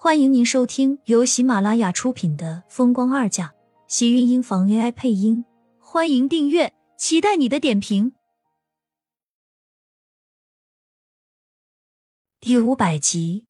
[0.00, 3.48] 欢迎您收听由喜马拉雅出品的《风光二嫁》，
[3.88, 5.44] 喜运音房 AI 配音。
[5.80, 8.12] 欢迎订阅，期待你的点评。
[12.38, 13.46] 第五百集，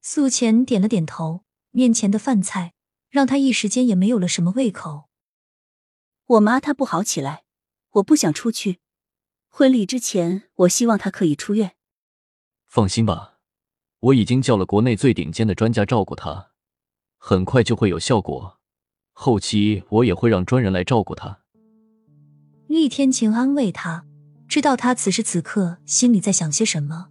[0.00, 1.42] 素浅点了点头，
[1.72, 2.74] 面前的饭菜
[3.08, 5.08] 让他一时间也没有了什么胃口。
[6.26, 7.42] 我妈她不好起来，
[7.94, 8.78] 我不想出去。
[9.48, 11.74] 婚礼之前，我希望她可以出院。
[12.66, 13.33] 放心吧，
[14.04, 16.50] 我已经叫了国内最顶尖的专家照顾他，
[17.16, 18.58] 很快就会有效果。
[19.12, 21.38] 后期我也会让专人来照顾他。
[22.66, 24.04] 厉天晴安慰他。
[24.46, 27.08] 知道他此时此刻心里在想些什么。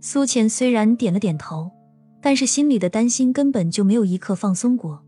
[0.00, 1.70] 苏浅虽然点了点头，
[2.20, 5.04] 但是心里的担心根本就没有一刻放松过。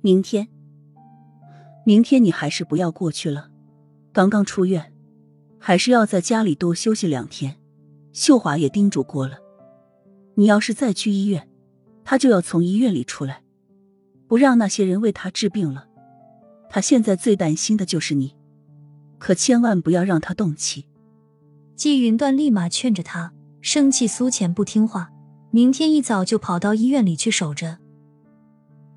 [0.00, 0.48] 明天，
[1.84, 3.50] 明天你还是不要过去了。
[4.12, 4.94] 刚刚出院，
[5.58, 7.56] 还是要在家里多休息两天。
[8.12, 9.38] 秀华也叮嘱过了，
[10.38, 11.48] 你要是再去医院，
[12.04, 13.42] 他就要从医院里出来，
[14.28, 15.88] 不让那些人为他治病了。
[16.70, 18.36] 他现在最担心的就是你。
[19.18, 20.86] 可千万不要让他动气。
[21.74, 25.10] 季云端立马劝着他，生气苏浅不听话，
[25.50, 27.78] 明天一早就跑到医院里去守着。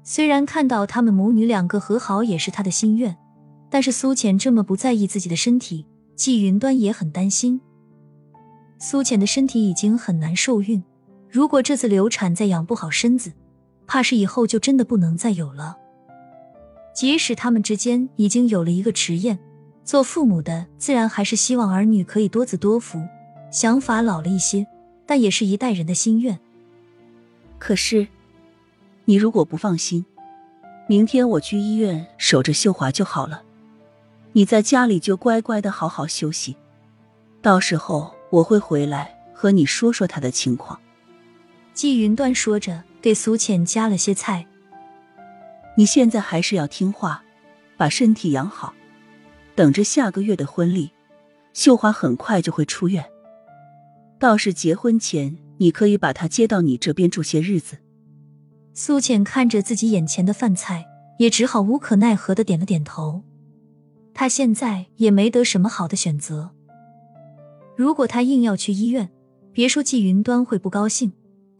[0.03, 3.17] 虽然看到他们母女两个和好也是他的心愿，
[3.71, 7.59] 但是苏浅这么不在意自己的身体，季云端也很担心。
[8.77, 10.83] 苏浅的身体已经很难受孕，
[11.31, 13.31] 如果这次流产再养不好身子，
[13.87, 15.77] 怕是以后就真的不能再有了。
[16.93, 19.39] 即使他们之间已经有了一个迟燕。
[19.83, 23.01] 做父母的自然还是希望儿女可以多子多福，
[23.49, 24.65] 想法老了一些，
[25.07, 26.39] 但也是一代人的心愿。
[27.57, 28.07] 可是，
[29.05, 30.05] 你如果不放心，
[30.87, 33.41] 明天我去医院守着秀华就好了，
[34.33, 36.55] 你在家里就乖乖的好好休息，
[37.41, 40.79] 到时候我会回来和你说说他的情况。
[41.73, 44.45] 季云端说着，给苏浅夹了些菜。
[45.77, 47.23] 你现在还是要听话，
[47.77, 48.73] 把身体养好。
[49.55, 50.91] 等着下个月的婚礼，
[51.53, 53.05] 秀华很快就会出院。
[54.19, 57.77] 倒是结婚前，你可以把她接到你这边住些日子。
[58.73, 60.85] 苏浅看着自己眼前的饭菜，
[61.19, 63.23] 也只好无可奈何的点了点头。
[64.13, 66.51] 他现在也没得什么好的选择。
[67.75, 69.09] 如果他硬要去医院，
[69.53, 71.13] 别说季云端会不高兴，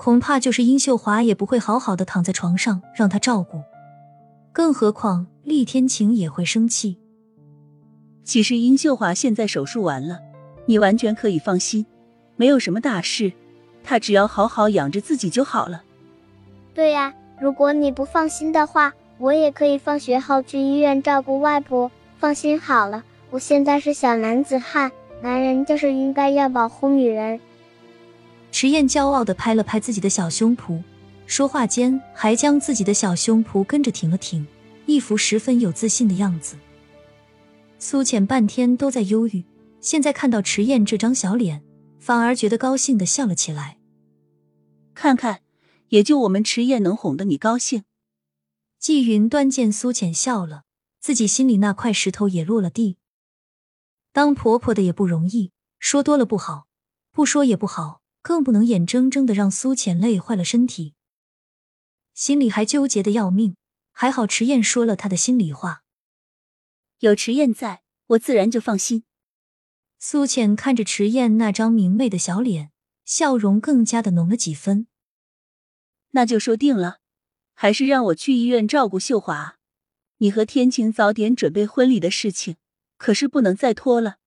[0.04, 3.62] 恐怕就是殷秀华也不会好好的躺在床上让他照顾。
[4.52, 6.98] 更何况厉天晴也会生气。
[8.24, 10.18] 其实殷秀华现在手术完了，
[10.66, 11.86] 你完全可以放心，
[12.36, 13.32] 没有什么大事，
[13.84, 15.84] 她只要好好养着自己就好了。
[16.74, 21.92] 对呀，如果你不放心的话，我也可以放学后去医院照顾外婆。
[22.18, 24.92] 放心好了，我现在是小男子汉，
[25.22, 27.40] 男人就是应该要保护女人。
[28.52, 30.84] 迟燕骄傲的拍了拍自己的小胸脯，
[31.26, 34.46] 说话间还将自己的小胸脯跟着挺了挺，
[34.86, 36.58] 一副十分有自信的样子。
[37.80, 39.44] 苏浅半天都在忧郁，
[39.80, 41.64] 现在看到池燕这张小脸，
[41.98, 43.78] 反而觉得高兴的笑了起来。
[44.94, 45.42] 看看，
[45.88, 47.86] 也就我们迟燕能哄得你高兴。
[48.78, 50.64] 季云端见苏浅笑了，
[51.00, 52.98] 自己心里那块石头也落了地。
[54.12, 56.68] 当婆婆的也不容易，说多了不好，
[57.12, 60.94] 不说也不好，更不能眼睁睁的让苏浅累坏了身体。
[62.14, 63.56] 心里还纠结的要命，
[63.92, 65.84] 还好迟燕说了他的心里话。
[67.00, 69.04] 有迟燕在，我自然就放心。
[69.98, 72.72] 苏浅看着迟燕那张明媚的小脸，
[73.06, 74.88] 笑容更加的浓了几分。
[76.12, 76.98] 那就说定了，
[77.54, 79.58] 还是让我去医院照顾秀华。
[80.18, 82.58] 你和天晴早点准备婚礼的事情，
[82.98, 84.18] 可是不能再拖了。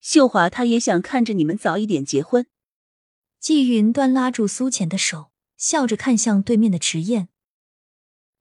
[0.00, 2.46] 秀华她也想看着你们早一点结婚。
[3.42, 7.28] 季云端拉住苏浅的手，笑着看向对面的池燕。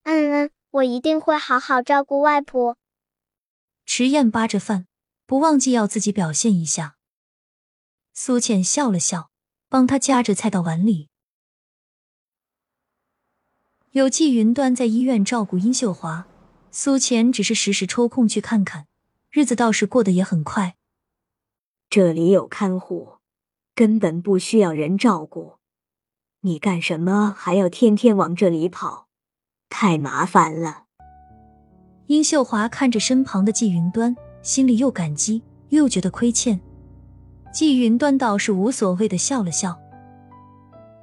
[0.04, 2.78] 嗯嗯，我一定会好好照顾外婆。
[3.84, 4.86] 池燕扒着饭，
[5.26, 6.98] 不忘记要自己表现一下。
[8.14, 9.32] 苏浅笑了笑，
[9.68, 11.10] 帮他夹着菜到碗里。
[13.94, 16.28] 有季云端在医院照顾殷秀华，
[16.70, 18.88] 苏浅只是时时抽空去看看，
[19.32, 20.78] 日子倒是过得也很快。
[21.90, 23.18] 这里有看护，
[23.74, 25.54] 根本不需要人照顾。
[26.42, 29.08] 你干什么还要天天往这里跑？
[29.70, 30.84] 太麻烦了。
[32.08, 36.60] 殷秀华看着身旁的季云端，心里又感激又觉得亏欠。
[37.54, 39.80] 季云端倒是无所谓的笑了笑：“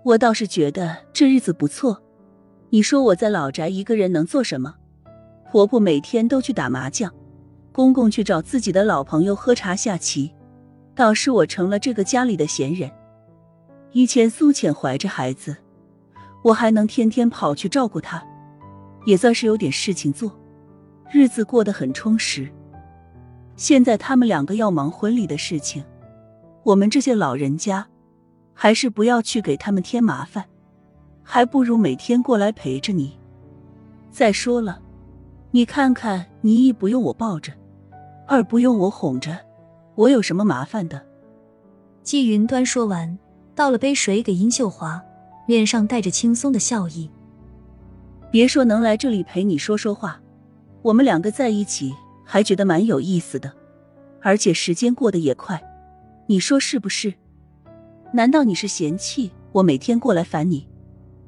[0.05, 2.03] 我倒是觉得这日子不错。
[2.70, 4.75] 你说我在老宅一个人能做什么？
[5.50, 7.15] 婆婆每天都去打麻将，
[7.73, 10.35] 公公去找自己的老朋友喝茶下棋，
[10.99, 12.91] 倒是我成了这个家里的闲人。
[13.93, 15.56] 以前苏浅怀着孩子，
[16.43, 18.21] 我还能天天跑去照顾她，
[19.06, 20.37] 也算是有点事情做，
[21.09, 22.53] 日子过得很充实。
[23.55, 25.85] 现在他们两个要忙婚礼的事情，
[26.65, 27.87] 我们这些老人家
[28.53, 30.47] 还是不要去给他们添麻烦，
[31.23, 33.17] 还不如每天过来陪着你。
[34.11, 34.81] 再说了，
[35.53, 37.53] 你看看，你一不用我抱着，
[38.27, 39.39] 二不用我哄着，
[39.99, 41.05] 我有什么麻烦的？
[42.05, 43.19] 季云端说完。
[43.56, 45.03] 倒了杯水给殷秀华，
[45.49, 47.11] 脸上带着轻松的笑意。
[48.31, 50.21] 别说能来这里陪你说说话，
[50.83, 51.93] 我们两个在一起
[52.25, 53.53] 还觉得蛮有意思的，
[54.23, 55.61] 而且时间过得也快，
[56.29, 57.12] 你说是不是？
[58.12, 60.69] 难道你是嫌弃我每天过来烦你，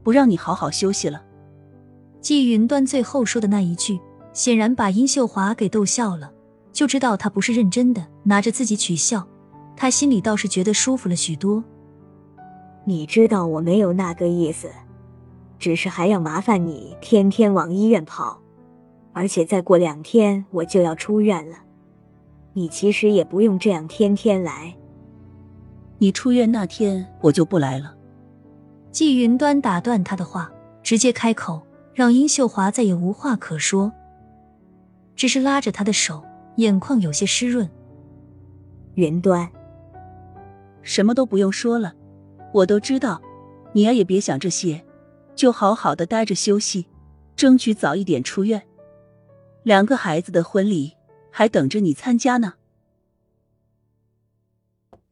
[0.04, 1.20] 不让你好好休息了？
[2.20, 3.98] 季云端最后说的那一句，
[4.32, 6.32] 显然把殷秀华给逗笑了，
[6.72, 9.26] 就知道他不是认真的，拿着自己取笑。
[9.76, 11.64] 他心里倒是觉得舒服了许多。
[12.84, 14.68] 你知道我没有那个意思，
[15.58, 18.40] 只是还要麻烦你天天往医院跑，
[19.12, 21.56] 而且再过两天我就要出院了。
[22.52, 24.74] 你其实也不用这样天天来。
[25.98, 27.94] 你出院那天我就不来了。
[28.90, 30.50] 季云端打断他的话，
[30.82, 31.62] 直接开口，
[31.94, 33.92] 让殷秀华再也无话可说，
[35.14, 36.24] 只是拉着他的手，
[36.60, 37.68] 眼眶有些湿润。
[38.94, 39.50] 云端，
[40.82, 41.94] 什么都不用说了。
[42.52, 43.20] 我都知道，
[43.72, 44.84] 你呀也别想这些，
[45.34, 46.86] 就好好的待着休息，
[47.34, 48.66] 争取早一点出院。
[49.62, 50.94] 两个孩子的婚礼
[51.30, 52.54] 还等着你参加呢。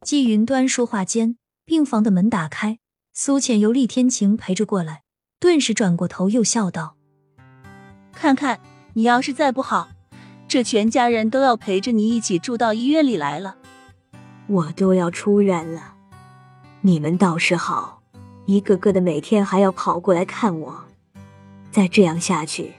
[0.01, 2.79] 季云端说话间，病房的门打开，
[3.13, 5.03] 苏浅由厉天晴陪着过来，
[5.39, 6.95] 顿时转过头又笑道
[8.11, 8.59] ：“看看
[8.93, 9.89] 你要是再不好，
[10.49, 13.57] 这全家人都要陪着你一起住到医院里来了。
[14.47, 15.93] 我都要出院了。”
[16.81, 18.01] 你们倒是好，
[18.45, 20.85] 一个个的每天还要跑过来看我。
[21.69, 22.73] 再这样下去，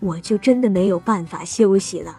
[0.00, 2.18] 我就真的没有办法休息了。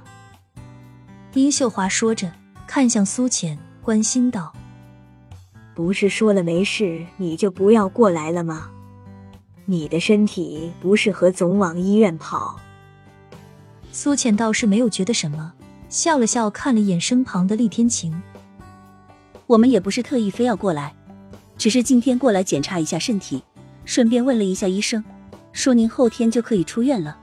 [1.33, 2.31] 殷秀华说着，
[2.67, 4.53] 看向苏浅，关心道
[5.73, 8.69] ：“不是说了没事，你就不要过来了吗？
[9.65, 12.59] 你的身体不适合总往医院跑。”
[13.93, 15.53] 苏浅倒是没有觉得什么，
[15.87, 18.11] 笑了笑，看了一眼身旁的厉天晴
[19.45, 20.95] ：“我们也不是特意非要过来。”
[21.59, 23.43] 只是今天过来检查一下身体，
[23.85, 25.01] 顺便问了一下医生，
[25.51, 27.15] 说您后天就可以出院了。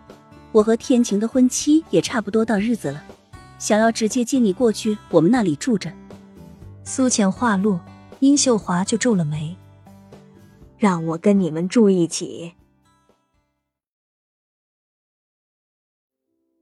[0.52, 3.02] 我和天晴的婚期也差不多到日子了，
[3.58, 5.93] 想要直接接你过去我们那里住着。
[6.84, 7.81] 苏浅话落，
[8.20, 9.56] 殷秀华就皱了眉，
[10.78, 12.52] 让我跟你们住一起。